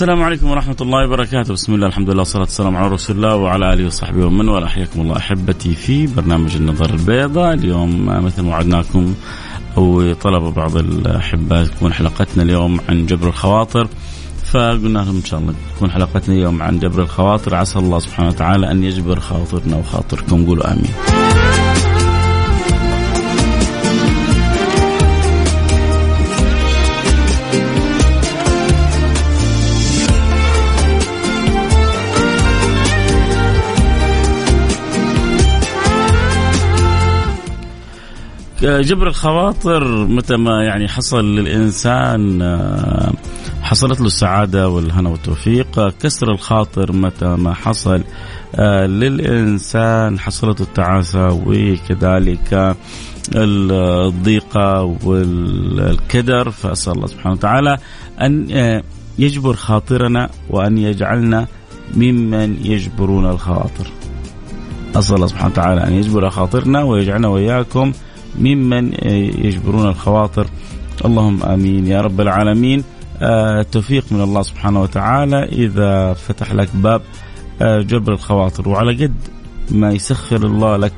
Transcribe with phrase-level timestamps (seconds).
[0.00, 1.52] السلام عليكم ورحمة الله وبركاته.
[1.52, 4.66] بسم الله الحمد لله والصلاة والسلام على رسول الله وعلى آله وصحبه ومن والاه.
[4.66, 7.54] حياكم الله أحبتي في برنامج النظر البيضاء.
[7.54, 9.14] اليوم مثل ما وعدناكم
[9.76, 10.14] أو
[10.50, 13.88] بعض الأحباء تكون حلقتنا اليوم عن جبر الخواطر.
[14.44, 17.54] فقلنا لهم إن شاء الله تكون حلقتنا اليوم عن جبر الخواطر.
[17.54, 20.46] عسى الله سبحانه وتعالى أن يجبر خاطرنا وخاطركم.
[20.46, 21.29] قولوا آمين.
[38.62, 43.12] جبر الخواطر متى ما يعني حصل للإنسان آه،
[43.62, 45.88] حصلت له السعادة والهنا والتوفيق.
[45.88, 48.04] كسر الخاطر متى ما حصل
[48.54, 52.76] آه، للإنسان حصلته التعاسة وكذلك
[53.34, 56.50] الضيقة والكدر.
[56.50, 57.78] فأسأل الله سبحانه وتعالى
[58.20, 58.82] أن آه،
[59.18, 61.46] يجبر خاطرنا وأن يجعلنا
[61.96, 63.86] ممن يجبرون الخواطر.
[64.96, 67.92] أسأل الله سبحانه وتعالى أن يجبر خاطرنا ويجعلنا وإياكم
[68.38, 68.92] ممن
[69.44, 70.46] يجبرون الخواطر.
[71.04, 71.86] اللهم آمين.
[71.86, 72.84] يا رب العالمين.
[73.22, 73.66] آه،
[74.10, 75.44] من الله سبحانه وتعالى.
[75.44, 77.02] إذا فتح لك باب
[77.62, 78.68] آه، جبر الخواطر.
[78.68, 79.14] وعلى قد
[79.70, 80.92] ما يسخر الله لك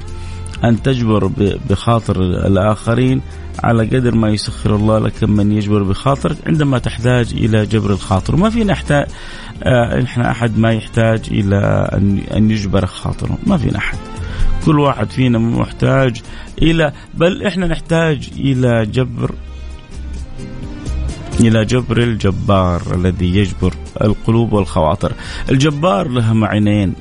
[0.65, 1.31] أن تجبر
[1.71, 3.21] بخاطر الآخرين
[3.65, 8.37] على قدر ما يسخر الله لك من يجبر بخاطرك عندما تحتاج إلى جبر الخاطر.
[8.37, 9.06] ما فينا نحتاج
[9.62, 13.38] آه، إحنا أحد ما يحتاج ان أن يجبر خاطره.
[13.47, 13.98] ما فينا أحد.
[14.66, 16.22] كل واحد فينا محتاج
[16.62, 19.34] إلى بل إحنا نحتاج إلى جبر
[21.40, 25.12] إلى جبر الجبار الذي يجبر القلوب والخواطر.
[25.50, 26.94] الجبار له معنيين.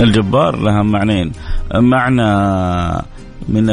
[0.00, 1.32] الجبار لها معنيين.
[1.74, 2.32] معنى
[3.48, 3.66] من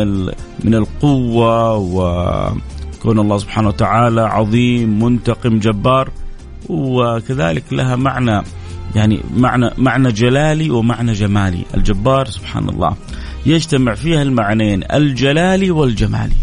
[0.64, 6.10] من القوة وكون الله سبحانه وتعالى عظيم منتقم جبار
[6.70, 8.44] وكذلك لها معنى.
[8.96, 11.66] يعني معنى معنى جلالي ومعنى جمالي.
[11.74, 12.96] الجبار سبحان الله
[13.46, 16.36] يجتمع فيها المعنيين الجلالي والجمالي.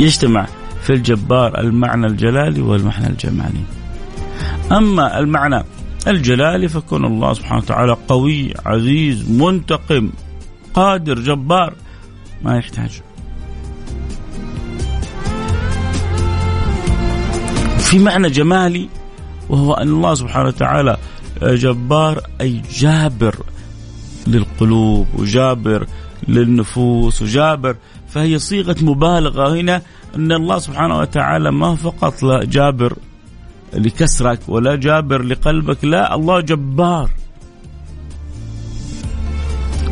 [0.00, 0.46] يجتمع
[0.82, 3.64] في الجبار المعنى الجلالي والمعنى الجمالي.
[4.72, 5.64] أما المعنى
[6.06, 10.10] الجلالي فكون الله سبحانه وتعالى قوي عزيز منتقم
[10.74, 11.74] قادر جبار
[12.42, 13.00] ما يحتاج
[17.94, 18.88] في معنى جمالي
[19.48, 20.96] وهو أن الله سبحانه وتعالى
[21.42, 23.36] جبار أي جابر
[24.26, 25.86] للقلوب وجابر
[26.28, 27.76] للنفوس وجابر
[28.08, 29.82] فهي صيغة مبالغة هنا
[30.16, 32.96] أن الله سبحانه وتعالى ما فقط لا جابر
[33.74, 37.10] لكسرك ولا جابر لقلبك لا الله جبار.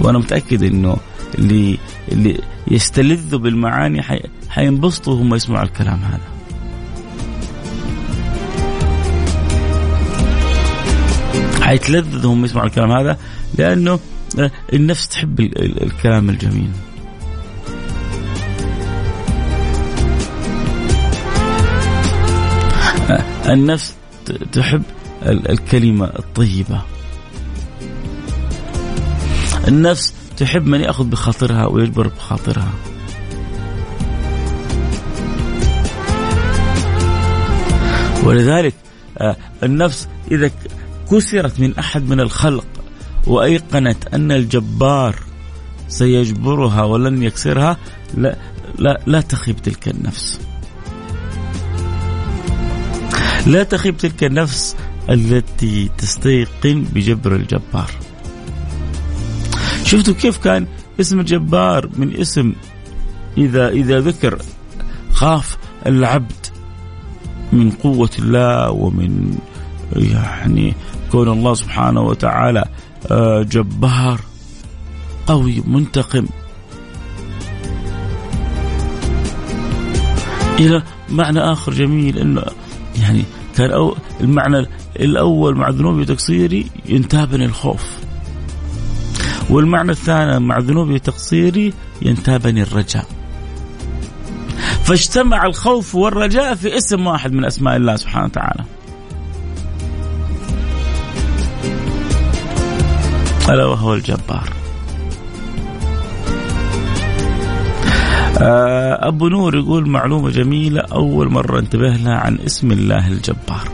[0.01, 0.97] وأنا متأكد إنه
[1.39, 1.79] اللي
[2.13, 4.03] اللي يستلذوا بالمعاني
[4.49, 6.32] حينبسطوا هم يسمعوا الكلام هذا.
[11.73, 13.19] حيتلذذوا هم يسمعوا الكلام هذا
[13.59, 14.01] لأنه
[14.73, 16.71] النفس تحب الكلام الجميل.
[23.49, 23.95] النفس
[24.53, 24.83] تحب
[25.27, 26.83] الكلمة الطيبة.
[29.69, 32.73] النفس تحب من يأخذ بخاطرها ويجبر بخاطرها.
[38.25, 38.75] ولذلك
[39.19, 40.51] آه، النفس إذا
[41.13, 42.67] كسرت من أحد من الخلق
[43.27, 45.15] وأيقنت أن الجبار
[45.89, 47.77] سيجبرها ولن يكسرها
[48.15, 48.37] لا,
[48.79, 50.41] لا, لا تخيب تلك النفس.
[53.47, 54.77] لا تخيب تلك النفس
[55.11, 57.91] التي تستيقن بجبر الجبار.
[59.85, 60.67] شفتوا كيف كان
[61.01, 62.53] اسم الجبار من اسم
[63.39, 64.39] إذا إذا ذكر
[65.13, 66.47] خاف العبد
[67.53, 69.39] من قوة الله ومن
[69.97, 70.75] يعني
[71.13, 72.65] كون الله سبحانه وتعالى
[73.11, 74.21] آه، جبار
[75.27, 76.27] قوي منتقم.
[80.59, 82.43] إلى معنى آخر جميل أنه
[83.03, 83.25] يعني
[83.57, 84.67] كان أو المعنى
[85.01, 87.99] الأول مع ذنوبي وتقصيري ينتابني الخوف.
[89.51, 91.73] والمعنى الثاني مع ذنوبي وتقصيري
[92.03, 93.07] ينتابني الرجاء.
[94.85, 98.65] فاجتمع الخوف والرجاء في اسم واحد من أسماء الله سبحانه وتعالى.
[103.53, 104.49] ألا وهو الجبار.
[108.41, 110.81] آه، أبو نور يقول معلومة جميلة.
[110.93, 113.69] أول مرة انتبه لها عن اسم الله الجبار.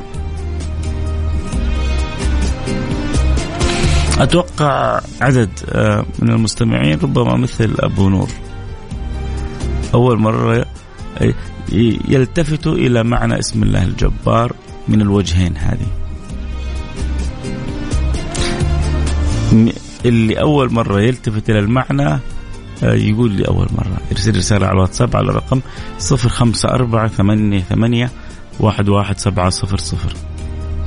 [4.18, 8.28] أتوقع عدد آه، من المستمعين ربما مثل أبو نور.
[9.94, 10.66] أول مرة
[12.08, 14.52] يلتفتوا إلى معنى اسم الله الجبار
[14.88, 16.07] من الوجهين هذه.
[20.04, 22.20] اللي أول مرة يلتفت إلى المعنى
[22.82, 23.96] آه، يقول لي أول مرة.
[24.10, 25.60] يرسل رسالة على الواتساب على رقم
[25.98, 28.10] صفر خمسة أربعة ثمانية ثمانية
[28.60, 30.12] واحد واحد سبعة صفر صفر.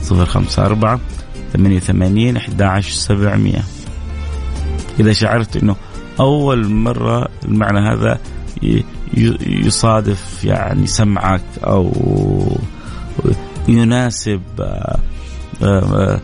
[0.02, 1.00] صفر خمسة أربعة
[1.54, 3.64] ثمانية ثمانين أحد عشر سبعمية
[5.00, 5.76] إذا شعرت أنه
[6.20, 8.20] أول مرة المعنى هذا
[9.48, 11.92] يصادف يعني سمعك أو
[13.68, 15.00] يناسب آه،
[15.64, 16.20] آه،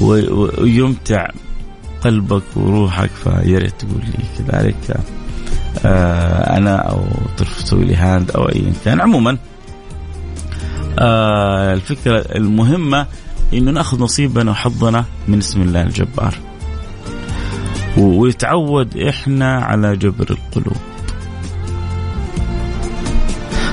[0.00, 1.28] ويمتع
[2.00, 5.00] قلبك وروحك فيا ريت تقول لي كذلك.
[5.84, 7.04] آه أنا أو
[7.36, 9.38] تسوي لي هاند أو ايا كان عموما
[10.98, 13.06] آه الفكرة المهمة
[13.54, 16.34] إنه نأخذ نصيبنا وحظنا من اسم الله الجبار.
[17.96, 20.76] ويتعود إحنا على جبر القلوب.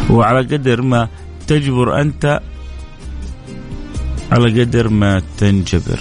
[0.09, 1.07] وعلى قدر ما
[1.47, 2.39] تجبر أنت
[4.35, 5.99] على قدر ما تنجبر.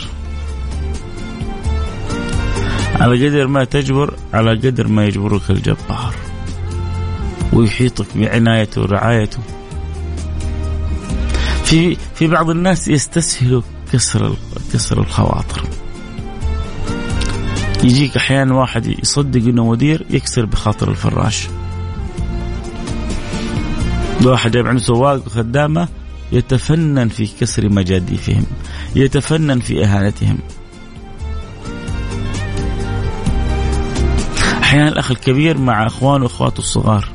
[2.95, 6.15] على قدر ما تجبر على قدر ما يجبرك الجبار.
[7.53, 9.39] ويحيطك بعنايته ورعايته.
[11.65, 14.37] في في بعض الناس يستسهل كسر
[14.73, 15.65] كسر الخواطر.
[17.85, 21.49] يجيك أحيانا واحد يصدق إنه مدير يكسر بخاطر الفراش.
[24.25, 25.89] واحد جايب عنده سواق وخدامة
[26.35, 28.47] يتفنن في كسر مجاديفهم
[28.97, 30.39] يتفنن في إهانتهم.
[34.63, 37.09] أحيانا الأخ الكبير مع اخوانه واخواته الصغار.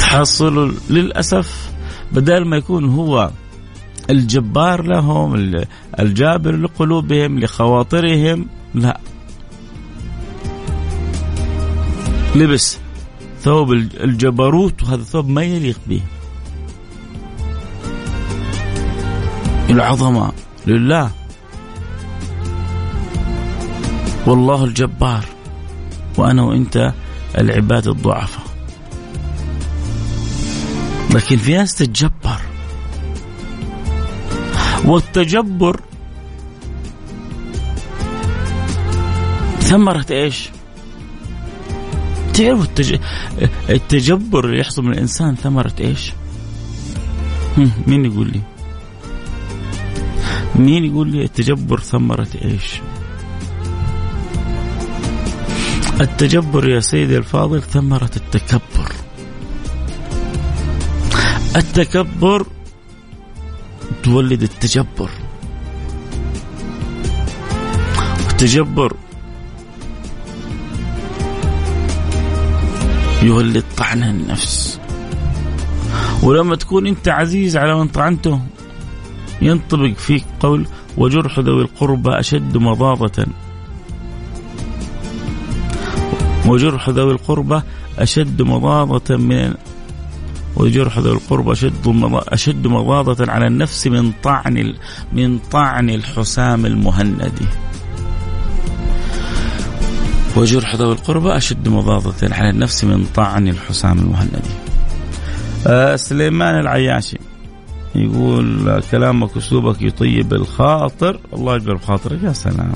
[0.00, 1.70] تحصل للأسف
[2.12, 3.30] بدل ما يكون هو
[4.10, 5.54] الجبار لهم
[6.00, 9.00] الجابر لقلوبهم لخواطرهم لا.
[12.36, 12.78] لبس.
[13.42, 16.02] ثوب الجبروت وهذا ثوب ما يليق به.
[19.70, 20.32] العظمة
[20.66, 21.10] لله.
[24.26, 25.24] والله الجبار.
[26.18, 26.92] وأنا وأنت
[27.38, 28.44] العباد الضعفاء
[31.14, 32.40] لكن في ناس تتجبر.
[34.84, 35.80] والتجبر
[39.60, 40.48] ثمرة إيش؟
[42.38, 42.98] تعرفوا التج...
[43.70, 46.12] التجبر اللي يحصل من الإنسان ثمرة إيش؟
[47.86, 48.40] مين يقول لي؟
[50.56, 52.80] مين يقول لي التجبر ثمرة إيش؟
[56.00, 58.92] التجبر يا سيدي الفاضل ثمرة التكبر
[61.56, 62.46] التكبر
[64.02, 65.10] تولد التجبر
[68.30, 68.96] التجبر
[73.22, 74.80] يولد طعن النفس.
[76.22, 78.40] ولما تكون أنت عزيز على من طعنته
[79.42, 83.26] ينطبق فيك قول وجرح ذوي القربى أشد مضاضة.
[86.46, 87.62] وجرح ذوي القربى
[87.98, 89.54] أشد مضاضة من
[90.56, 91.86] وجرح ذوي القربى أشد
[92.28, 94.74] أشد مضاضة على النفس من طعن
[95.12, 97.32] من طعن الحسام المهند
[100.38, 102.34] وجرح ذوي القربى أشد مضاضة.
[102.34, 104.42] على النفس من طعن الحسام المهند
[105.66, 107.18] آه سليمان العياشي
[107.94, 111.20] يقول كلامك اسلوبك يطيب الخاطر.
[111.32, 112.72] الله يجبر بخاطرك يا سلام.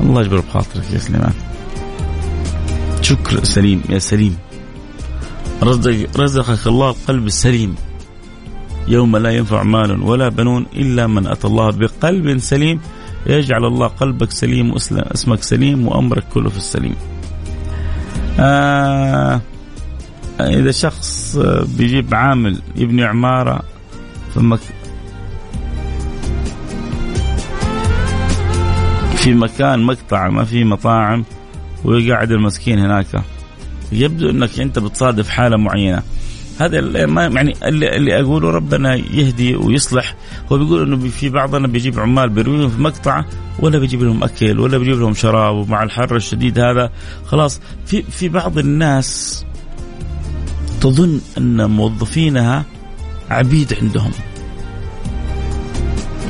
[0.00, 1.32] الله يجبر بخاطرك يا سليمان.
[3.02, 4.36] شكر سليم يا سليم.
[5.62, 7.74] رزق رزقك الله القلب السليم.
[8.88, 12.80] يوم لا ينفع مال ولا بنون إلا من أتى الله بقلب سليم.
[13.26, 16.94] يجعل الله قلبك سليم واسمك سليم وأمرك كله في السليم.
[18.40, 19.40] آه
[20.40, 21.38] إذا شخص
[21.78, 23.62] بيجيب عامل يبني عمارة
[24.34, 24.58] في
[29.16, 31.24] في مكان مقطع ما في مطاعم
[31.84, 33.06] ويقعد المسكين هناك
[33.92, 36.02] يبدو إنك أنت بتصادف حالة معينة.
[36.58, 40.14] هذا يعني اللي, اللي أقوله ربنا يهدي ويصلح.
[40.52, 43.24] هو بيقول إنه في بعضنا بيجيب عمال بيرويهم في مقطع
[43.58, 46.90] ولا بيجيب لهم أكل ولا بيجيب لهم شراب ومع الحر الشديد هذا.
[47.26, 49.44] خلاص في في بعض الناس
[50.80, 52.64] تظن إن موظفينها
[53.30, 54.10] عبيد عندهم.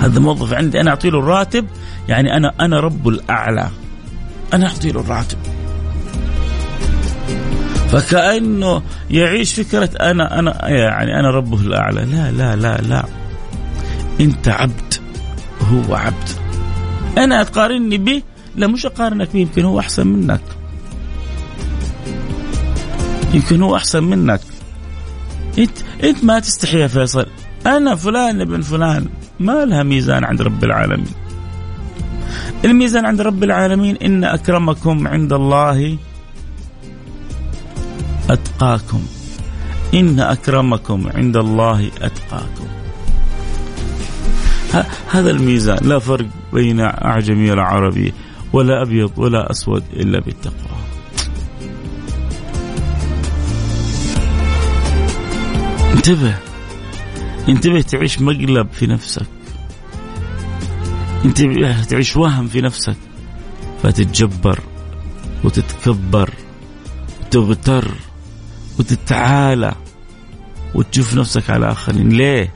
[0.00, 1.66] هذا موظف عندي أنا أعطي له الراتب
[2.08, 3.68] يعني أنا أنا رب الأعلى.
[4.54, 5.38] أنا أعطي له الراتب.
[7.92, 12.04] فكأنه يعيش فكرة أنا أنا يعني أنا ربه الأعلى.
[12.04, 13.04] لا لا لا لا.
[14.20, 14.94] أنت عبد.
[15.62, 16.28] هو عبد.
[17.18, 18.22] أنا تقارني به
[18.56, 20.40] لا مش أقارنك به يمكن هو أحسن منك.
[23.34, 24.40] يمكن هو أحسن منك.
[25.58, 27.26] انت أنت ما تستحي يا فيصل.
[27.66, 29.08] أنا فلان ابن فلان.
[29.40, 31.12] ما لها ميزان عند رب العالمين.
[32.64, 35.98] الميزان عند رب العالمين إن أكرمكم عند الله
[38.32, 39.02] أتقاكم.
[39.94, 42.66] إن أكرمكم عند الله أتقاكم.
[45.10, 45.78] هذا الميزان.
[45.82, 48.12] لا فرق بين أعجمي ولا عربي
[48.52, 50.78] ولا أبيض ولا أسود إلا بالتقوى.
[55.94, 56.34] انتبه.
[57.48, 59.26] انتبه تعيش مقلب في نفسك.
[61.24, 62.96] انتبه تعيش وهم في نفسك.
[63.82, 64.60] فتتجبر
[65.44, 66.30] وتتكبر
[67.22, 67.94] وتغتر
[68.82, 69.74] وتتعالى
[70.74, 72.08] وتشوف نفسك على آخرين.
[72.08, 72.54] ليه؟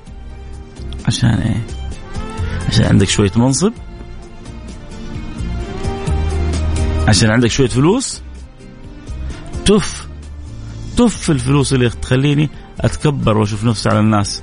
[1.06, 1.66] عشان إيه؟
[2.68, 3.72] عشان عندك شوية منصب.
[7.08, 8.20] عشان عندك شوية فلوس.
[9.64, 10.06] تف
[10.96, 14.42] تف الفلوس اللي تخليني أتكبر وأشوف نفسي على الناس.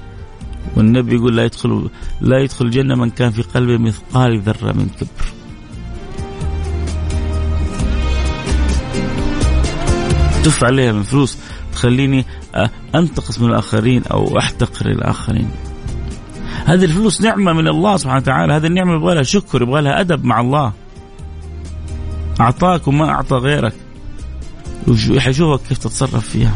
[0.76, 1.90] والنبي يقول لا يدخل
[2.22, 5.34] لا يدخل الجنة من كان في قلبه مثقال ذرة من كبر.
[10.44, 11.38] تف عليها من فلوس.
[11.76, 12.26] تخليني
[12.96, 15.52] أنتقص من الآخرين أو أحتقر الآخرين.
[16.66, 18.54] هذه الفلوس نعمة من الله سبحانه وتعالى.
[18.54, 20.72] هذه النعمة يبغى لها شكر يبغى لها أدب مع الله.
[22.40, 23.74] أعطاك وما أعطى غيرك.
[25.18, 26.54] حيشوفك كيف تتصرف فيها.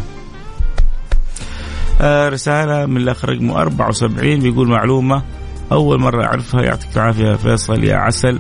[2.02, 5.24] آه رسالة من الأخ رقمه 74 بيقول معلومة.
[5.72, 8.40] أول مرة أعرفها يعطيك العافية يا فيصل يا عسل.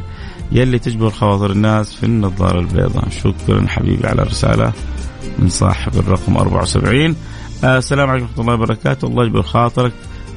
[0.51, 3.09] يلي تجبر خواطر الناس في النظارة البيضاء.
[3.09, 4.73] شكرا حبيبي على الرسالة.
[5.39, 7.15] من صاحب الرقم 74
[7.63, 9.07] آه السلام عليكم ورحمة الله وبركاته.
[9.07, 9.93] الله يجبر خاطرك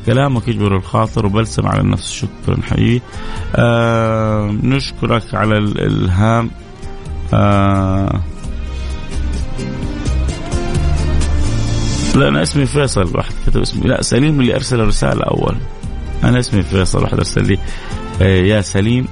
[0.06, 2.10] كلامك يجبر الخاطر وبلسم على النفس.
[2.10, 3.02] شكرا حبيبي
[3.56, 6.50] آه نشكرك على الإلهام.
[7.34, 8.20] آه
[12.14, 13.16] لا أنا اسمي فيصل.
[13.16, 13.88] واحد كتب اسمي.
[13.88, 15.56] لا سليم اللي أرسل الرسالة أول.
[16.24, 17.58] أنا اسمي فيصل واحد أرسل لي.
[18.22, 19.08] آه يا سليم.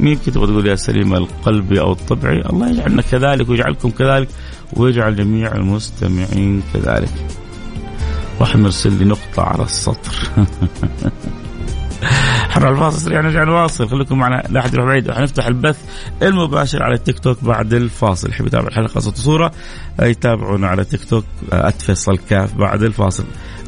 [0.00, 4.28] مين تبغى تقول يا سليم القلبي أو الطبعي الله يجعلنا كذلك ويجعلكم كذلك
[4.76, 7.12] ويجعل جميع المستمعين كذلك.
[8.40, 10.14] واحد مرسل لي نقطة على السطر.
[12.50, 13.88] حر الفاصل سريع نرجع نواصل.
[13.88, 15.10] خليكم معنا لا أحد يروح بعيد.
[15.10, 15.78] حنفتح البث
[16.22, 18.30] المباشر على التيك توك بعد الفاصل.
[18.30, 19.52] يحب يتابع الحلقة صوت وصورة؟
[20.02, 23.24] يتابعونا على تيك توك اتفصل كاف بعد الفاصل.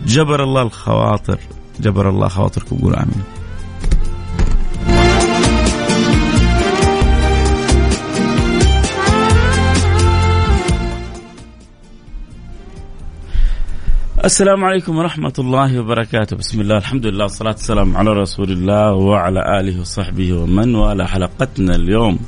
[0.06, 1.38] جبر الله الخواطر.
[1.80, 3.22] جبر الله خواطركم قولوا آمين.
[14.24, 16.36] السلام عليكم ورحمة الله وبركاته.
[16.36, 21.06] بسم الله الحمد لله والصلاة والسلام على رسول الله وعلى آله وصحبه ومن والاه.
[21.06, 22.18] حلقتنا اليوم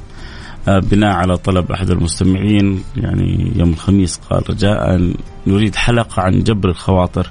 [0.69, 5.13] آه، بناء على طلب أحد المستمعين يعني يوم الخميس قال رجاء
[5.47, 7.31] نريد حلقة عن جبر الخواطر.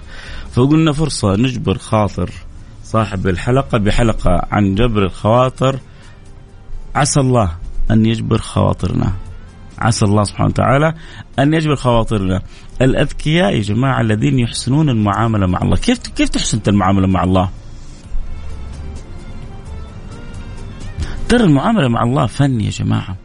[0.52, 2.30] فقلنا فرصة نجبر خاطر
[2.84, 5.80] صاحب الحلقة بحلقة عن جبر الخواطر.
[6.96, 7.52] عسى الله
[7.92, 9.14] أن يجبر خواطرنا.
[9.80, 10.94] عسى الله سبحانه وتعالى
[11.40, 12.42] أن يجبر خواطرنا.
[12.82, 15.76] الأذكياء يا جماعة الذين يحسنون المعاملة مع الله.
[15.76, 17.50] كيف كيف تحسن المعاملة مع الله؟
[21.30, 23.16] ترى المعاملة مع الله فن يا جماعة.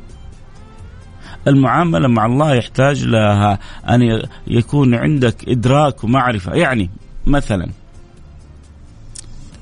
[1.48, 3.58] المعاملة مع الله يحتاج لها
[3.90, 6.54] أن يكون عندك إدراك ومعرفة.
[6.54, 6.90] يعني
[7.26, 7.70] مثلا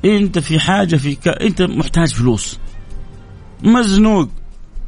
[0.05, 1.29] أنت في حاجة في ك...
[1.29, 2.59] أنت محتاج فلوس.
[3.63, 4.29] مزنوق.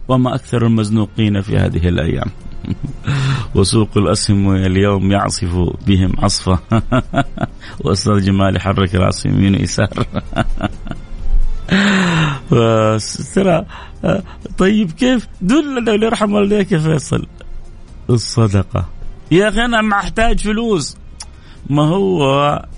[0.08, 2.30] وما أكثر المزنوقين في هذه الأيام.
[3.54, 5.54] وسوق الأسهم اليوم يعصف
[5.86, 6.58] بهم عصفة
[7.84, 9.88] وأستاذ جمال يحرك رأسه يمين ويسار.
[13.34, 13.66] ترى
[14.58, 17.26] طيب كيف؟ دلنا يرحم والديك يا فيصل.
[18.10, 18.88] الصدقة.
[19.30, 20.96] يا أخي أنا محتاج فلوس.
[21.70, 22.22] ما هو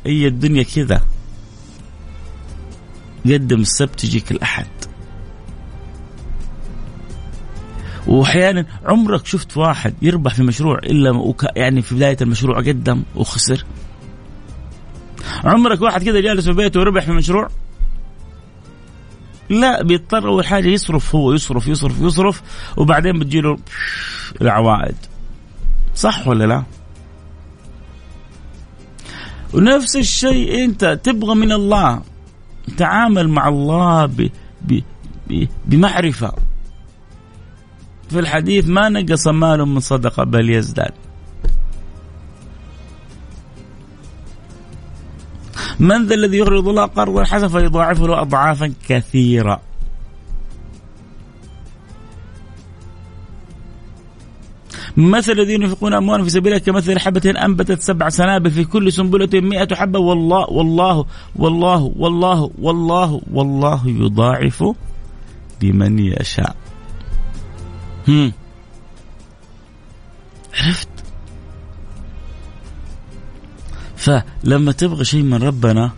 [0.07, 1.01] هي الدنيا كذا؟
[3.25, 4.76] قدم السبت يجيك الأحد.
[8.07, 11.35] وأحيانا عمرك شفت واحد يربح في مشروع إلا.
[11.57, 13.65] يعني في بداية المشروع قدم وخسر
[15.45, 17.49] عمرك واحد كذا جالس في بيته وربح في مشروع
[19.51, 22.43] لا بيضطر أول حاجة يصرف هو يصرف يصرف يصرف
[22.77, 23.59] وبعدين بتجيله
[24.43, 24.97] العوائد
[25.95, 26.63] صح ولا لا؟
[29.55, 32.03] ونفس الشيء أنت تبغى من الله
[32.77, 34.31] تعامل مع الله ب...
[34.63, 34.81] ب...
[35.29, 35.47] ب...
[35.67, 36.33] بمعرفة
[38.09, 40.93] في الحديث ما نقص مال من صدقة بل يزداد.
[45.81, 49.61] من ذا الذي يقرض الله قرضا حسنا فيضاعفه له اضعافا كثيرة.
[54.97, 59.41] مثل الذين ينفقون أموالهم في سبيل الله كمثل حبة أنبتت سبع سنابل في كل سنبلة
[59.41, 59.99] مئة حبة.
[59.99, 64.65] والله والله والله والله والله والله يضاعف
[65.63, 66.57] لمن يشاء.
[70.55, 70.89] عرفت؟
[73.97, 75.91] فلما تبغى شيء من ربنا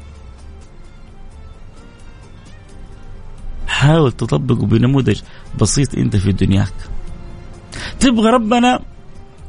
[3.66, 5.20] حاول تطبقه بنموذج
[5.60, 6.74] بسيط انت في دنياك.
[8.00, 8.80] تبغى ربنا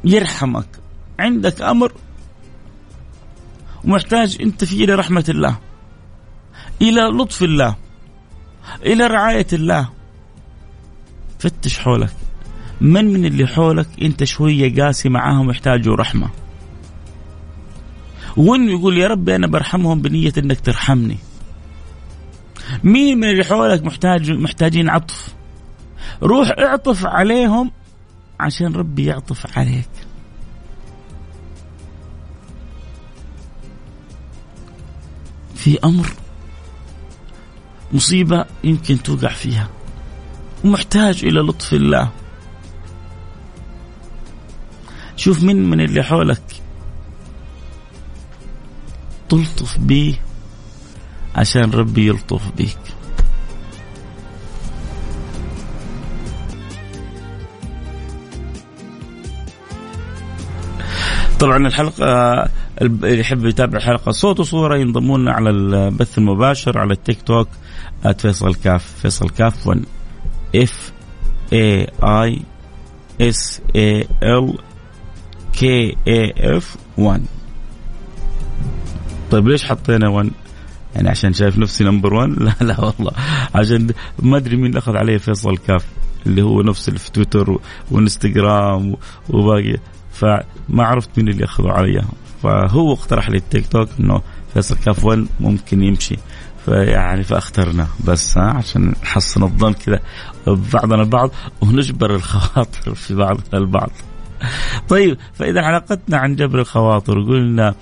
[0.04, 0.66] يرحمك
[1.18, 1.92] عندك أمر
[3.84, 5.58] ومحتاج انت فيه إلى رحمة الله
[6.82, 7.76] إلى لطف الله
[8.82, 9.88] إلى رعاية الله.
[11.38, 12.12] فتش حولك.
[12.80, 16.30] من من اللي حولك انت شوية قاسي معاهم يحتاجوا رحمة.
[18.36, 21.16] وإنه يقول يا ربي أنا برحمهم بنية إنك ترحمني.
[22.84, 25.34] مين من اللي حولك محتاج محتاجين عطف؟
[26.22, 27.70] روح اعطف عليهم
[28.40, 29.88] عشان ربي يعطف عليك.
[35.54, 36.06] في أمر
[37.92, 39.68] مصيبة يمكن توقع فيها.
[40.64, 42.10] ومحتاج إلى لطف الله.
[45.20, 46.42] شوف من من اللي حولك.
[49.28, 50.14] تلطف بيه
[51.34, 52.78] عشان ربي يلطف بيك.
[61.40, 62.48] طبعا الحلقة
[62.82, 67.48] اللي يحب يتابع الحلقة صوت وصورة ينضمون على البث المباشر على التيك توك
[68.18, 69.84] فيصل كاف فيصل كاف 1
[70.56, 70.92] F
[71.52, 72.42] A I
[73.20, 74.69] S A L
[75.52, 77.22] K A F 1
[79.30, 80.30] طيب ليش حطينا 1
[80.94, 83.12] يعني عشان شايف نفسي number 1 لا لا والله.
[83.54, 85.84] عشان ما أدري مين أخذ عليه فيصل كاف
[86.26, 87.58] اللي هو نفس اللي في تويتر
[87.90, 88.96] وإنستغرام
[89.28, 89.76] وباقي.
[90.12, 92.04] فما عرفت مين اللي أخذوا علي
[92.42, 94.22] فهو اقترح لي التيك توك إنه
[94.54, 96.16] فيصل كاف 1 ممكن يمشي.
[96.64, 100.00] فيعني فاخترنا بس ها عشان نحسن الظن كذا
[100.46, 103.90] ببعضنا البعض ونجبر الخواطر في بعضنا البعض.
[104.88, 107.74] طيب فإذا حلقتنا عن جبر الخواطر قلنا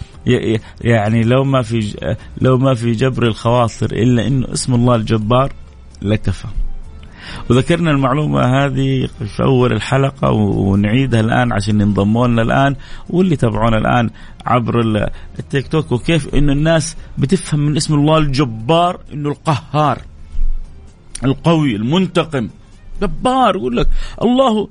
[0.80, 1.94] يعني لو ما في
[2.40, 5.52] لو ما في جبر الخواطر إلا إنه اسم الله الجبار
[6.02, 6.48] لكفى.
[7.50, 12.76] وذكرنا المعلومة هذه في أول الحلقة ونعيدها الآن عشان ينضموا لنا الآن
[13.10, 14.10] واللي تابعونا الآن
[14.46, 14.80] عبر
[15.38, 19.98] التيك توك وكيف إنه الناس بتفهم من اسم الله الجبار إنه القهار
[21.24, 22.48] القوي المنتقم
[23.02, 23.88] جبار يقول لك
[24.22, 24.68] الله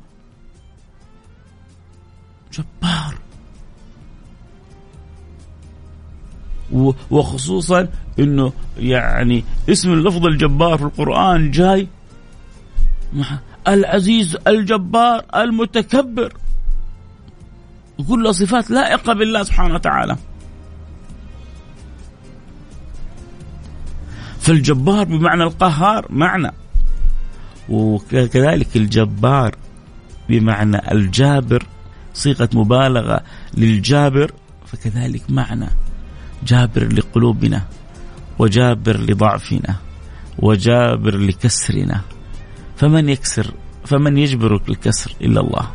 [2.57, 3.17] جبار.
[7.11, 7.87] وخصوصا
[8.19, 11.87] إنه يعني اسم اللفظ الجبار في القرآن جاي
[13.67, 16.33] العزيز الجبار المتكبر.
[18.07, 20.17] كل صفات لائقة بالله سبحانه وتعالى.
[24.39, 26.51] فالجبار بمعنى القهار معنى.
[27.69, 29.55] وكذلك الجبار
[30.29, 31.65] بمعنى الجابر
[32.17, 33.21] صيغة مبالغة
[33.53, 34.31] للجابر
[34.65, 35.69] فكذلك معنى
[36.43, 37.61] جابر لقلوبنا
[38.39, 39.75] وجابر لضعفنا
[40.39, 42.01] وجابر لكسرنا.
[42.77, 43.53] فمن يكسر؟
[43.85, 45.71] فمن يجبر الكسر إلا الله.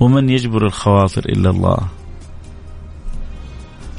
[0.00, 1.88] ومن يجبر الخواطر إلا الله.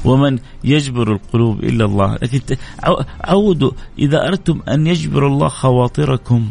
[0.04, 2.14] ومن يجبر القلوب إلا الله.
[2.14, 2.56] لكن
[3.24, 6.50] عودوا إذا أردتم أن يجبر الله خواطركم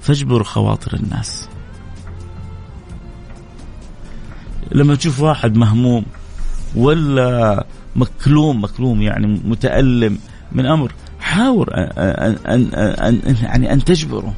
[0.00, 1.48] فاجبروا خواطر الناس.
[4.72, 6.04] لما تشوف واحد مهموم
[6.76, 10.18] ولا مكلوم مكلوم يعني متألم
[10.52, 14.34] من أمر حاول أن, أن, أن, يعني أن تجبره.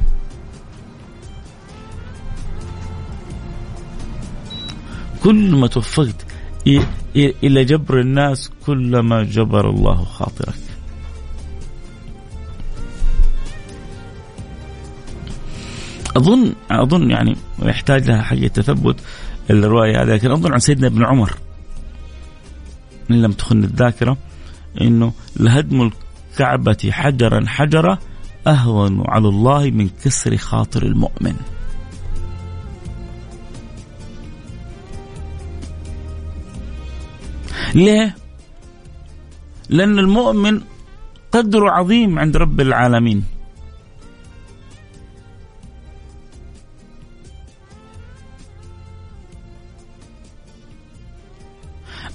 [5.23, 6.25] كل ما توفقت
[7.15, 10.55] إلى جبر الناس كلما جبر الله خاطرك.
[16.17, 18.95] أظن أظن يعني يحتاج لها حقيقة تثبت.
[19.49, 20.07] الرواية هذه.
[20.07, 21.33] لكن أظن عن سيدنا ابن عمر.
[23.11, 24.17] إن لم تخن الذاكرة.
[24.81, 25.91] أنه لهدم
[26.31, 27.97] الكعبة حجرا حجرا
[28.47, 31.35] أهون على الله من كسر خاطر المؤمن.
[37.75, 38.15] ليه؟
[39.69, 40.61] لأن المؤمن
[41.31, 43.36] قدره عظيم عند رب العالمين.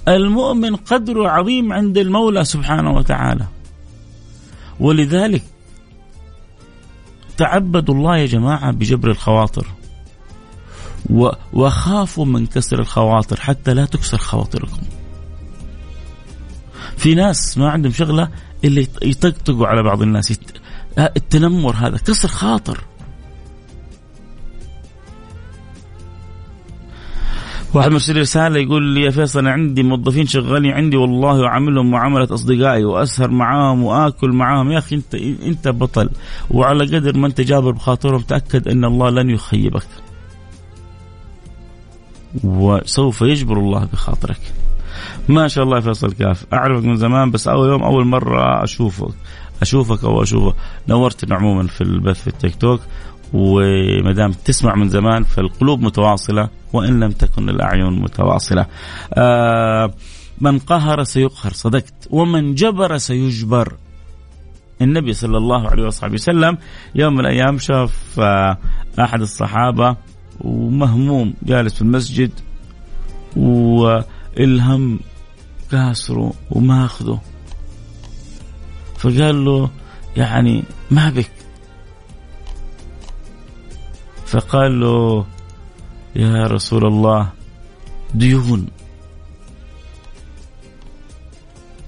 [0.07, 3.45] المؤمن قدره عظيم عند المولى سبحانه وتعالى.
[4.79, 5.43] ولذلك
[7.37, 9.67] تعبدوا الله يا جماعة بجبر الخواطر.
[11.53, 14.81] وخافوا من كسر الخواطر حتى لا تكسر خواطركم.
[16.97, 18.29] في ناس ما عندهم شغلة
[18.63, 20.39] إلا يطقطقوا على بعض الناس.
[20.97, 22.83] التنمر هذا كسر خاطر.
[27.73, 32.27] واحد مرسل رسالة يقول لي يا فيصل أنا عندي موظفين شغالين عندي والله اعاملهم معاملة
[32.33, 34.71] أصدقائي وأسهر معاهم وآكل معاهم.
[34.71, 36.09] يا أخي انت أنت بطل.
[36.51, 39.87] وعلى قدر ما أنت جابر بخاطرهم تأكد أن الله لن يخيبك.
[42.43, 44.39] وسوف يجبر الله بخاطرك.
[45.29, 46.45] ما شاء الله يا فيصل كاف.
[46.53, 49.13] أعرفك من زمان بس أول يوم أول مرة أشوفك.
[49.61, 50.55] أشوفك أو أشوفك.
[50.89, 52.81] نورتنا عموما في البث في التيك توك.
[53.33, 58.65] وما دام تسمع من زمان فالقلوب متواصلة وإن لم تكن الأعين متواصلة.
[59.13, 59.93] آه
[60.41, 63.73] من قهر سيقهر صدقت ومن جبر سيجبر.
[64.81, 66.57] النبي صلى الله عليه وصحبه وسلم
[66.95, 68.57] يوم من الأيام شاف آه
[68.99, 69.95] أحد الصحابة
[70.41, 72.31] ومهموم جالس في المسجد
[73.35, 74.99] وإلهم
[75.71, 77.19] كاسره وماخذه
[78.97, 79.69] فقال له
[80.17, 81.31] يعني ما بك
[84.33, 85.25] فقال له
[86.15, 87.29] يا رسول الله
[88.13, 88.67] ديون.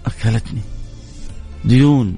[0.05, 0.61] أكلتني.
[1.65, 2.15] ديون.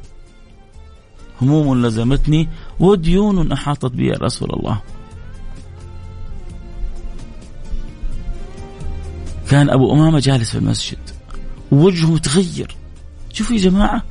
[1.41, 4.81] هموم لزمتني وديون أحاطت بي يا رسول الله.
[9.49, 10.99] كان أبو أمامة جالس في المسجد.
[11.71, 12.75] ووجهه متغير.
[13.33, 14.03] شوفوا يا جماعة.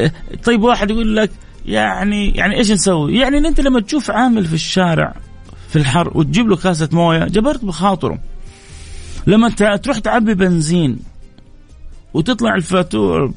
[0.00, 0.12] إيه،
[0.44, 1.30] طيب واحد يقول لك
[1.66, 5.27] يعني يعني إيش نسوي؟ يعني أنت لما تشوف عامل في الشارع
[5.68, 8.18] في الحر وتجيب له كاسة موية جبرت بخاطره.
[9.26, 10.98] لما تروح تعبي بنزين
[12.14, 13.34] وتطلع الفاتور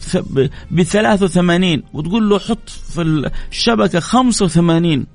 [0.72, 5.06] ب 83 وتقول له حط في الشبكة 85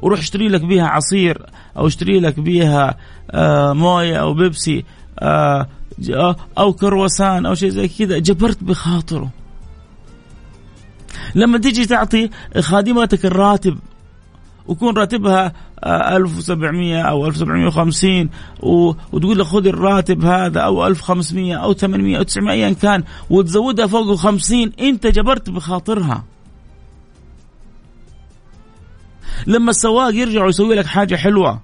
[0.00, 2.96] وروح اشتري لك بيها عصير أو اشتري لك بيها
[3.30, 4.84] آه موية أو بيبسي
[5.18, 5.66] آه
[6.58, 8.18] أو كروسان أو شيء زي كذا.
[8.18, 9.30] جبرت بخاطره.
[11.34, 13.78] لما تيجي تعطي خادمتك الراتب
[14.68, 15.52] ويكون راتبها
[15.84, 22.52] 1700 آه، أو 1750 وتقول له خذ الراتب هذا أو 1500 أو 800 أو 900
[22.52, 26.24] ايا كان وتزودها فوق 50 أنت جبرت بخاطرها.
[29.46, 31.60] لما السواق يرجع ويسوي لك حاجة حلوة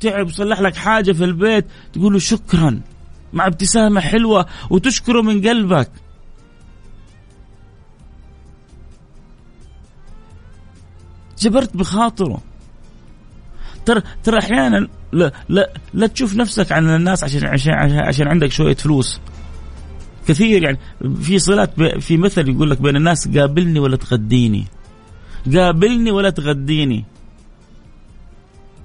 [0.00, 2.80] تعب وصلح لك حاجة في البيت تقول له شكرا
[3.32, 5.90] مع ابتسامة حلوة وتشكره من قلبك.
[11.42, 12.40] جبرت بخاطره.
[13.86, 18.74] ترى ترى أحيانا لا لا لا تشوف نفسك عن الناس عشان عشان عشان عندك شوية
[18.74, 19.20] فلوس.
[20.28, 20.78] كثير يعني
[21.20, 24.66] في صلات في مثل يقول لك بين الناس قابلني ولا تغديني.
[25.54, 27.04] قابلني ولا تغديني.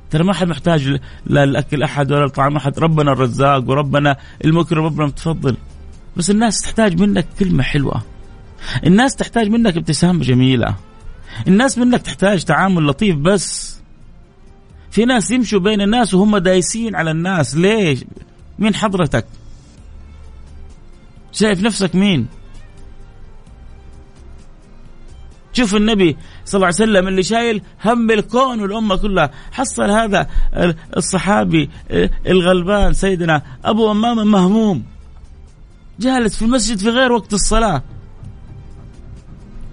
[0.10, 2.80] ترى ما حد محتاج لا الأكل أحد ولا الطعام أحد.
[2.80, 5.58] ربنا الرزاق وربنا المكرم ربنا متفضل.
[6.18, 8.02] بس الناس تحتاج منك كلمة حلوة.
[8.86, 10.76] الناس تحتاج منك ابتسامة جميلة.
[11.48, 13.78] الناس منك تحتاج تعامل لطيف بس.
[14.92, 17.56] في ناس يمشوا بين الناس وهم دايسين على الناس.
[17.56, 18.04] ليش؟
[18.60, 19.26] مين حضرتك.
[21.32, 22.28] شايف نفسك مين؟
[25.54, 29.32] شوف النبي صلى الله عليه وسلم اللي شايل هم الكون والأمة كلها.
[29.52, 30.30] حصل هذا
[30.98, 31.70] الصحابي
[32.28, 34.84] الغلبان سيدنا أبو أمامة مهموم.
[36.00, 37.84] جالس في المسجد في غير وقت الصلاة.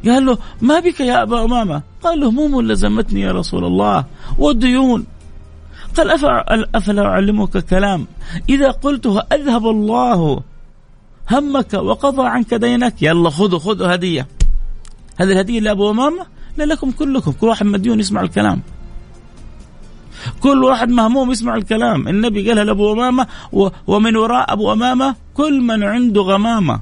[0.09, 1.83] قال له ما بك يا أبا أمامة?
[2.03, 4.05] قال له هموم لزمتني يا رسول الله.
[4.39, 5.07] والديون.
[5.97, 6.11] قال
[6.75, 8.07] أفلا أعلمك كلام.
[8.49, 10.43] إذا قلته أذهب الله
[11.31, 13.03] همك وقضى عنك دينك.
[13.03, 14.27] يلا خذوا خذوا هدية.
[15.21, 17.33] هذه الهدية لأبو أمامة؟ لا لكم كلكم.
[17.33, 18.63] كل واحد مديون يسمع الكلام.
[20.41, 22.09] كل واحد مهموم يسمع الكلام.
[22.09, 23.27] النبي قالها لأبو أمامة
[23.87, 26.81] ومن وراء أبو أمامة كل من عنده غمامة.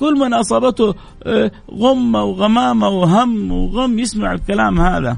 [0.00, 5.16] كل من أصابته آه، غمة وغمامة وهم وغم يسمع الكلام هذا.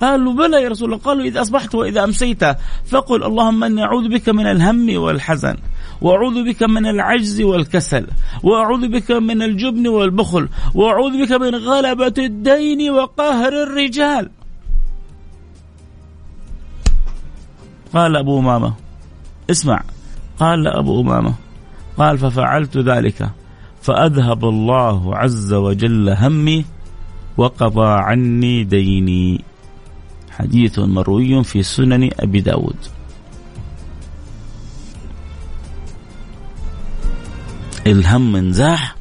[0.00, 2.44] قالوا بلى يا رسول الله قالوا إذا أصبحت وإذا أمسيت
[2.86, 5.56] فقل اللهم إني أعوذ بك من الهم والحزن
[6.00, 8.06] وأعوذ بك من العجز والكسل
[8.42, 14.30] وأعوذ بك من الجبن والبخل وأعوذ بك من غلبة الدين وقهر الرجال.
[17.94, 18.72] قال أبو أمامة
[19.50, 19.82] اسمع
[20.38, 21.43] قال أبو أمامة
[21.98, 23.30] قال ففعلت ذلك.
[23.82, 26.64] فأذهب الله عز وجل همي
[27.36, 29.44] وقضى عني ديني.
[30.30, 32.76] حديث مروي في سنن أبي داود.
[37.86, 38.96] الهم انزاح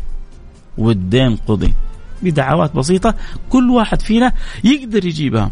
[0.78, 1.74] والدين قضي.
[2.22, 3.16] بدعوات بسيطة
[3.50, 5.52] كل واحد فينا يقدر يجيبها.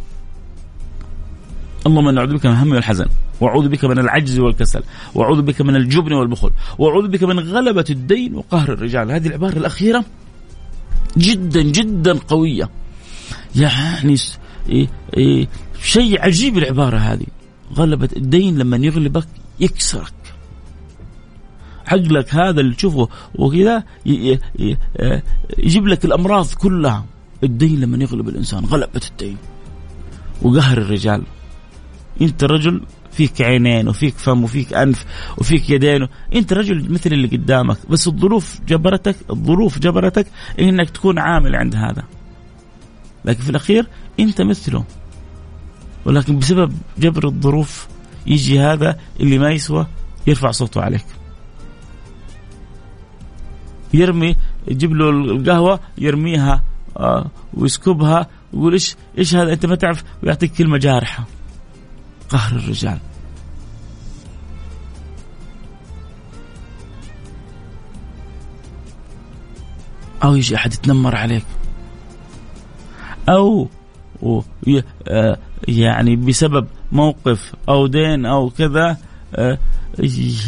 [1.87, 3.05] اللهم نعوذ بك من الهم والحزن
[3.41, 4.83] وأعوذ بك من العجز والكسل
[5.15, 9.11] وأعوذ بك من الجبن والبخل وأعوذ بك من غلبة الدين وقهر الرجال.
[9.11, 10.05] هذه العبارة الأخيرة
[11.17, 12.69] جدا جدا قوية.
[13.55, 14.15] يعني
[14.69, 15.47] إيه إيه
[15.81, 17.25] شيء عجيب العبارة هذه.
[17.75, 19.27] غلبة الدين لما يغلبك
[19.59, 20.13] يكسرك.
[21.87, 23.83] عقلك هذا اللي تشوفه وكذا
[25.57, 27.05] يجيب لك الأمراض كلها.
[27.43, 29.37] الدين لما يغلب الإنسان غلبة الدين
[30.41, 31.23] وقهر الرجال.
[32.21, 35.05] أنت رجل فيك عينين وفيك فم وفيك أنف
[35.37, 37.77] وفيك يدين أنت رجل مثل اللي قدامك.
[37.89, 40.27] بس الظروف جبرتك الظروف جبرتك
[40.59, 42.03] إنك تكون عامل عند هذا.
[43.25, 43.87] لكن في الأخير
[44.19, 44.83] أنت مثله.
[46.05, 47.87] ولكن بسبب جبر الظروف
[48.27, 49.87] يجي هذا اللي ما يسوى
[50.27, 51.05] يرفع صوته عليك.
[53.93, 54.35] يرمي
[54.67, 56.63] يجيب له القهوة يرميها
[56.97, 61.25] آه ويسكبها ويقول إيش إيش هذا؟ أنت ما تعرف ويعطيك كلمة جارحة.
[62.31, 62.97] قهر الرجال.
[70.23, 71.45] أو يجي أحد يتنمر عليك.
[73.29, 73.69] أو
[75.67, 78.97] يعني بسبب موقف أو دين أو كذا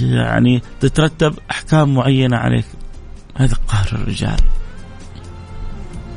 [0.02, 2.66] يعني تترتب أحكام معينة عليك.
[3.36, 4.38] هذا قهر الرجال.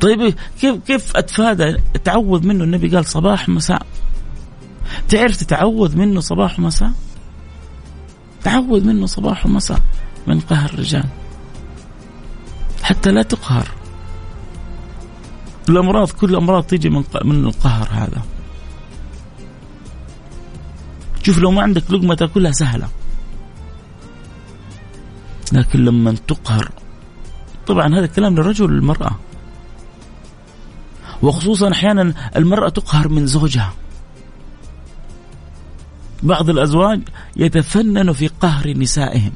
[0.01, 3.85] طيب كيف كيف اتفادى اتعوذ منه؟ النبي قال صباح مساء.
[5.09, 6.91] تعرف تتعوذ منه صباح ومساء؟
[8.43, 9.79] تعوذ منه صباح ومساء
[10.27, 11.05] من قهر الرجال.
[12.83, 13.67] حتى لا تقهر.
[15.69, 18.21] الأمراض كل الأمراض تيجي من من القهر هذا.
[21.23, 22.87] شوف لو ما عندك لقمة تأكلها سهلة.
[25.51, 26.71] لكن لما تقهر
[27.67, 29.11] طبعا هذا الكلام للرجل والمرأة.
[31.21, 33.73] وخصوصا أحيانا المرأة تقهر من زوجها.
[36.23, 37.01] بعض الأزواج
[37.35, 39.31] يتفنن في قهر نسائهم.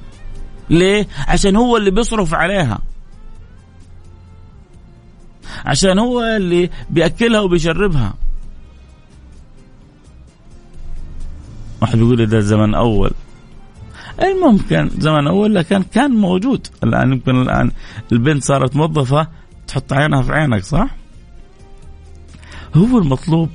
[0.69, 2.79] ليه؟ عشان هو اللي بيصرف عليها.
[5.65, 8.13] عشان هو اللي بيأكلها وبيشربها.
[11.81, 13.11] واحد بيقول ده زمن أول.
[14.21, 16.67] المهم كان زمن أول لكن كان موجود.
[16.83, 17.71] الآن يمكن الآن
[18.11, 19.27] البنت صارت موظفة
[19.67, 20.87] تحط عينها في عينك صح؟
[22.75, 23.49] هو المطلوب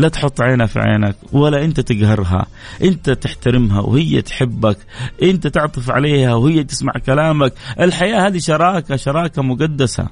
[0.00, 2.46] لا تحط عينها في عينك ولا انت تقهرها.
[2.82, 4.78] انت تحترمها وهي تحبك.
[5.22, 7.54] انت تعطف عليها وهي تسمع كلامك.
[7.80, 10.08] الحياة هذه شراكة شراكة مقدسة.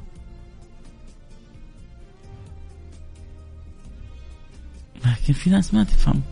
[5.07, 6.23] لكن في ناس ما تفهم.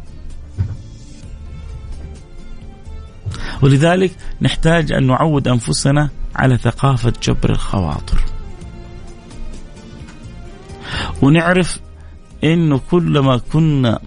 [3.62, 8.24] ولذلك نحتاج أن نعود أنفسنا على ثقافة جبر الخواطر.
[11.22, 11.85] ونعرف
[12.44, 14.00] انه كلما كنا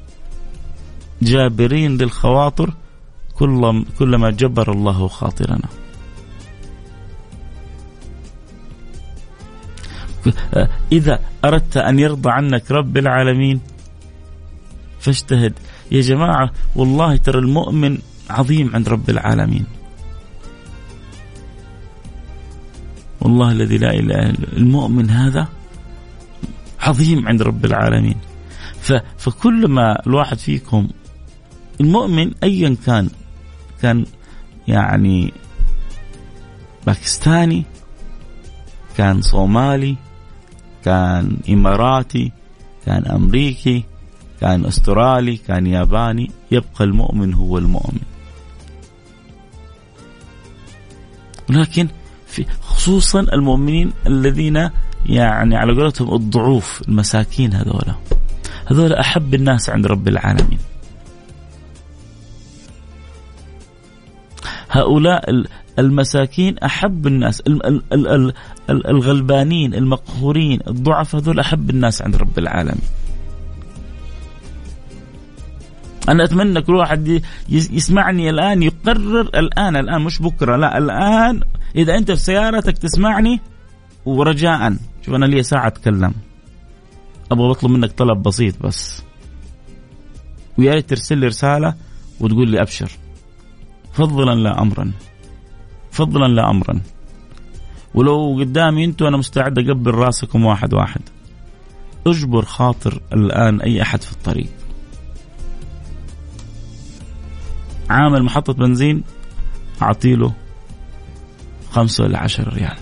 [1.21, 2.73] جابرين للخواطر
[3.99, 5.69] كلما جبر الله خاطرنا.
[10.91, 13.59] إذا أردت أن يرضى عنك رب العالمين
[14.99, 15.53] فاجتهد.
[15.91, 17.97] يا جماعة والله ترى المؤمن
[18.29, 19.65] عظيم عند رب العالمين.
[23.21, 25.47] والله الذي لا إله إلا المؤمن هذا
[26.79, 28.15] عظيم عند رب العالمين.
[29.17, 30.87] فكل ما الواحد فيكم
[31.81, 33.09] المؤمن ايا كان
[33.81, 34.05] كان
[34.67, 35.33] يعني
[36.85, 37.65] باكستاني
[38.97, 39.95] كان صومالي
[40.85, 42.31] كان إماراتي
[42.85, 43.83] كان أمريكي
[44.41, 48.01] كان أسترالي كان ياباني يبقى المؤمن هو المؤمن.
[51.49, 51.87] لكن
[52.27, 54.69] في خصوصا المؤمنين الذين
[55.05, 57.95] يعني على قولتهم الضعوف المساكين هذولا.
[58.65, 60.59] هذول أحب الناس عند رب العالمين.
[64.69, 65.43] هؤلاء
[65.79, 67.43] المساكين أحب الناس
[68.69, 72.81] الغلبانين المقهورين الضعف هذول أحب الناس عند رب العالمين.
[76.09, 81.41] أنا أتمنى كل واحد يسمعني الآن يقرر الآن الآن مش بكرة لا الآن
[81.75, 83.41] إذا أنت في سيارتك تسمعني.
[84.05, 84.77] ورجاء.
[85.05, 86.13] شوف أنا لي ساعة أتكلم.
[87.31, 89.03] أبغى أطلب منك طلب بسيط بس.
[90.57, 91.75] ويا ريت ترسل لي رسالة
[92.19, 92.91] وتقول لي أبشر.
[93.93, 94.91] فضلا لا أمرا.
[95.91, 96.81] فضلا لا أمرا.
[97.93, 101.01] ولو قدامي أنتوا أنا مستعد أقبل راسكم واحد واحد.
[102.07, 104.49] اجبر خاطر الآن أي أحد في الطريق.
[107.89, 109.03] عامل محطة بنزين
[109.81, 110.33] أعطيله
[111.71, 112.77] خمسة ولا عشرة ريال.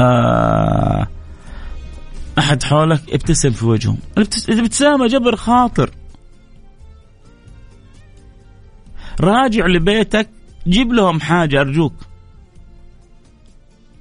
[0.00, 1.06] آه
[2.38, 3.98] أحد حولك ابتسم في وجههم
[4.48, 5.90] الابتسامة جبر خاطر.
[9.20, 10.28] راجع لبيتك
[10.66, 11.94] جيب لهم حاجة أرجوك.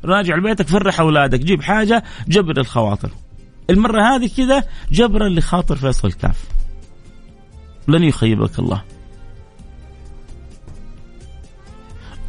[0.05, 3.11] راجع لبيتك فرح أولادك جيب حاجة جبر الخواطر.
[3.69, 6.43] المرة هذه كذا جبرا لخاطر فيصل كاف
[7.87, 8.83] لن يخيبك الله.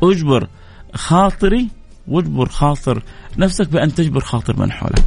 [0.02, 0.48] أجبر
[0.94, 1.68] خاطري
[2.08, 3.02] واجبر خاطر
[3.38, 5.04] نفسك بأن تجبر خاطر من حولك.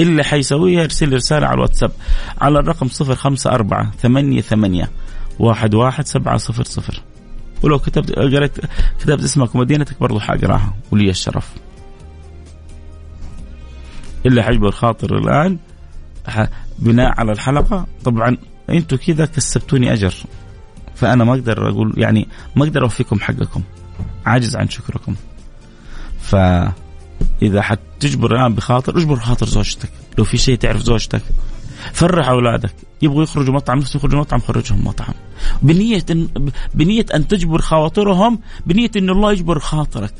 [0.00, 1.92] اللي حيسويها يرسل رسالة على الواتساب
[2.40, 4.90] على الرقم صفر خمسة أربعة ثمانية ثمانية
[5.38, 7.02] واحد واحد سبعة صفر صفر.
[7.62, 8.58] ولو كتبت قريت
[9.00, 11.50] كتبت اسمك ومدينتك برضو حقراها ولي الشرف.
[14.26, 15.58] اللي حجبر خاطر الآن
[16.78, 17.86] بناء على الحلقة.
[18.04, 18.36] طبعا
[18.70, 20.14] أنتم كذا كسبتوني أجر
[20.94, 23.62] فأنا ما أقدر أقول يعني ما أقدر أوفيكم حقكم.
[24.26, 25.14] عاجز عن شكركم.
[26.30, 29.90] فإذا حتجبر الآن بخاطر اجبر خاطر زوجتك.
[30.18, 31.22] لو في شيء تعرف زوجتك
[31.92, 32.74] فرح أولادك.
[33.02, 35.14] يبغوا يخرجوا مطعم نفسه يخرجوا مطعم خرجهم مطعم.
[35.62, 36.28] بنية إن
[36.74, 40.14] بنية أن تجبر خواطرهم بنية إن الله يجبر خاطرك.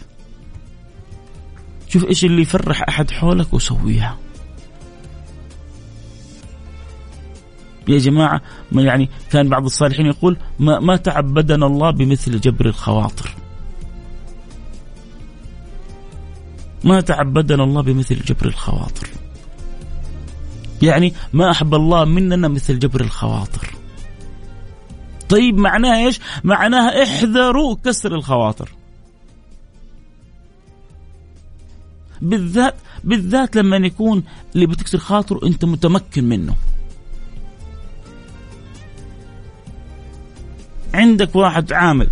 [1.88, 4.16] شوف إيش اللي يفرح أحد حولك وسويها
[7.88, 8.40] يا جماعة
[8.72, 13.34] ما يعني كان بعض الصالحين يقول ما, ما تعبدنا الله بمثل جبر الخواطر.
[16.84, 19.08] ما تعبدنا الله بمثل جبر الخواطر.
[20.82, 23.74] يعني ما أحب الله مننا مثل جبر الخواطر.
[25.28, 28.68] طيب معناها إيش؟ معناها احذروا كسر الخواطر.
[32.22, 34.22] بالذات بالذات لما يكون
[34.54, 36.54] اللي بتكسر خاطره أنت متمكن منه.
[40.94, 42.08] عندك واحد عامل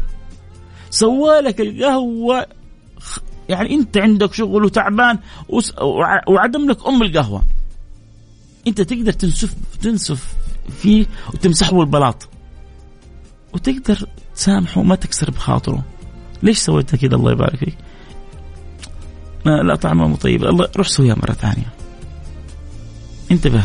[0.90, 2.46] سوالك القهوة
[3.48, 5.18] يعني انت عندك شغل وتعبان
[6.28, 7.42] وعدم لك ام القهوة.
[8.66, 10.34] انت تقدر تنسف تنسف
[10.82, 12.28] فيه وتمسحه البلاط
[13.52, 15.84] وتقدر تسامحه وما تكسر بخاطره.
[16.42, 17.78] ليش سويتها كذا؟ الله يبارك فيك.
[19.44, 20.44] لا طعمه مو طيب.
[20.44, 21.72] الله روح سويها مرة ثانية.
[23.30, 23.64] انتبه.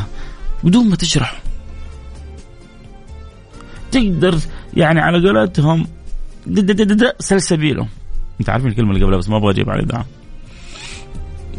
[0.63, 1.41] بدون ما تشرح
[3.91, 4.39] تقدر
[4.74, 5.88] يعني على قولتهم
[7.19, 7.88] سلسبيله
[8.39, 10.06] انت عارفين الكلمة اللي قبلها بس ما أبغى أجيب على دعم.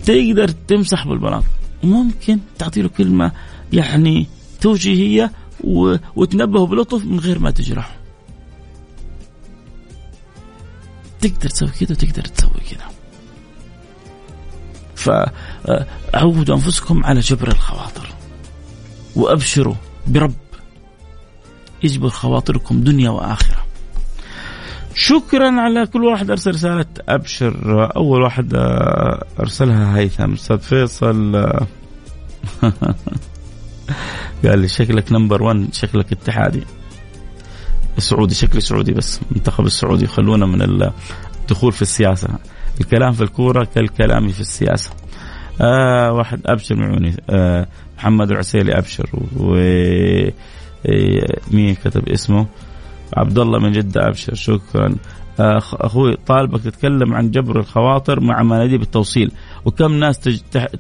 [0.04, 1.44] تقدر تمسح بالبلاط.
[1.82, 3.32] ممكن تعطي له كلمة
[3.72, 4.26] يعني
[4.60, 5.32] توجيهية
[5.64, 5.96] و...
[6.16, 7.96] وتنبهه بلطف من غير ما تجرحه
[11.20, 12.90] تقدر تسوي كذا وتقدر تسوي كذا
[14.94, 18.08] فعودوا أنفسكم على جبر الخواطر.
[19.16, 19.74] وأبشروا
[20.06, 20.34] برب.
[21.82, 23.64] يجبر خواطركم دنيا وآخرة.
[24.94, 27.90] شكرا على كل واحد أرسل رسالة أبشر.
[27.96, 30.32] أول واحد آه، أرسلها هيثم.
[30.32, 31.66] أستاذ فيصل آه،
[34.44, 36.62] قال لي شكلك نمبر 1 شكلك اتحادي.
[37.98, 40.06] السعودي شكلي سعودي بس المنتخب السعودي.
[40.06, 40.62] خلونا من
[41.42, 42.28] الدخول في السياسة.
[42.80, 44.90] الكلام في الكورة كالكلام في السياسة.
[45.60, 47.16] آه واحد أبشر معوني.
[47.30, 47.66] آه
[47.98, 49.10] محمد العسيلي أبشر.
[49.36, 49.54] و
[50.86, 52.46] آه، مين كتب اسمه؟
[53.14, 54.94] عبد الله من جدة أبشر شكرا.
[55.38, 59.30] أخوي طالبك تتكلم عن جبر الخواطر مع مناديب التوصيل
[59.64, 60.20] وكم ناس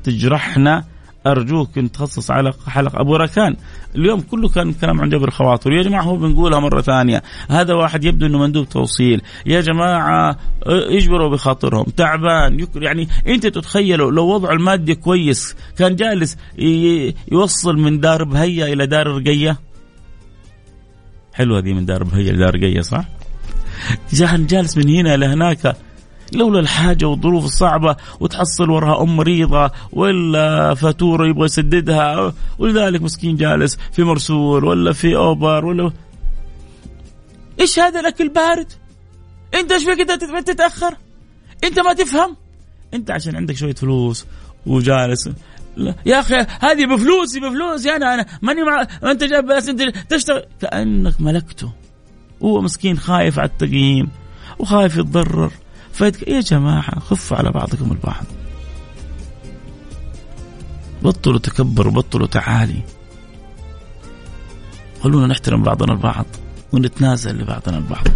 [0.04, 0.84] تجرحنا
[1.26, 3.00] أرجوك نتخصص على حلقة.
[3.00, 3.56] أبو ركان
[3.96, 5.72] اليوم كله كان كلام عن جبر الخواطر.
[5.72, 7.22] يا جماعة هو بنقولها مرة ثانية.
[7.48, 9.22] هذا واحد يبدو إنه مندوب توصيل.
[9.46, 11.84] يا جماعة يجبروا بخاطرهم.
[11.84, 16.36] تعبان يعني أنت تتخيلوا لو وضعه المادي كويس كان جالس
[17.32, 19.58] يوصل من دار بهيه إلى دار رقية؟
[21.34, 23.04] حلوة دي من دار بهيه لدار رقيه صح؟
[24.12, 25.76] جالس من هنا لهناك.
[26.32, 33.78] لولا الحاجة والظروف الصعبة وتحصل وراها أم مريضة ولا فاتورة يبغى يسددها ولذلك مسكين جالس
[33.92, 35.92] في مرسول ولا في أوبر ولا
[37.60, 38.72] إيش هذا الأكل بارد؟
[39.54, 40.08] أنت إيش فيك
[40.46, 40.96] تتأخر؟
[41.64, 42.36] أنت ما تفهم؟
[42.94, 44.26] أنت عشان عندك شوية فلوس
[44.66, 45.28] وجالس
[45.76, 45.94] لا.
[46.06, 50.44] يا أخي هذه بفلوسي بفلوسي أنا أنا ماني مع أنت جايب بس أنت تشتغل.
[50.60, 51.72] كأنك ملكته.
[52.42, 54.08] هو مسكين خايف على التقييم
[54.58, 55.52] وخايف يتضرر.
[55.92, 58.24] فيتك يا جماعة خفوا على بعضكم البعض.
[61.02, 62.82] بطلوا تكبر وبطلوا تعالي.
[65.02, 66.26] خلونا نحترم بعضنا البعض
[66.72, 68.06] ونتنازل لبعضنا البعض.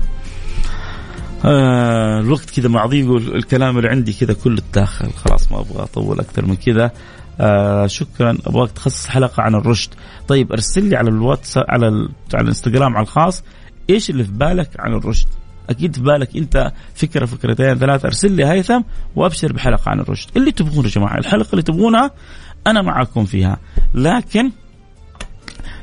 [1.45, 6.47] آه الوقت كذا معضي الكلام اللي عندي كذا كله تداخل خلاص ما أبغى أطول أكثر
[6.47, 6.93] من كذا.
[7.41, 8.39] آه شكرا.
[8.47, 9.91] أبغاك تخصص حلقه عن الرشد.
[10.29, 13.45] طيب أرسل لي على الواتس على على الإنستغرام على الخاص
[13.91, 15.29] إيش اللي في بالك عن الرشد؟
[15.71, 18.07] أكيد في بالك أنت فكرة فكرتين ثلاثة.
[18.07, 18.81] أرسل لي هيثم
[19.17, 20.31] وأبشر بحلقة عن الرشد.
[20.37, 22.11] اللي تبغونه يا جماعة الحلقة اللي تبغونها
[22.67, 23.59] أنا معكم فيها.
[23.95, 24.51] لكن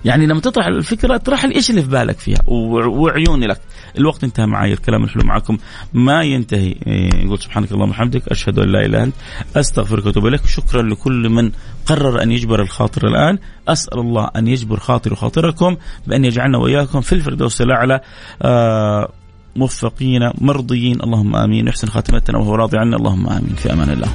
[0.05, 3.61] يعني لما تطرح الفكرة اطرح لي إيش اللي في بالك فيها؟ وعيوني لك.
[3.97, 5.57] الوقت انتهى معي الكلام الحلو معكم
[5.93, 6.75] ما ينتهي.
[7.23, 9.15] يقول سبحانك اللهم وبحمدك أشهد أن لا إله إلا أنت
[9.55, 10.45] أستغفرك وأتوب إليك.
[10.45, 11.51] شكرا لكل من
[11.85, 13.37] قرر أن يجبر الخاطر الآن.
[13.67, 15.77] أسأل الله أن يجبر خاطر وخاطركم
[16.07, 17.99] بأن يجعلنا وإياكم في الفردوس الأعلى.
[18.41, 19.09] آه
[19.55, 21.01] موفقين مرضيين.
[21.01, 21.67] اللهم آمين.
[21.67, 22.97] يحسن خاتمتنا وهو راضي عنا.
[22.97, 23.55] اللهم آمين.
[23.57, 24.07] في أمان الله.